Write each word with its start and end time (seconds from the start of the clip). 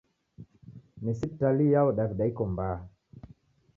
Ni 1.03 1.11
sipitali 1.17 1.63
iyao 1.69 1.89
Daw'ida 1.97 2.25
iko 2.31 2.43
mbaha? 2.53 2.83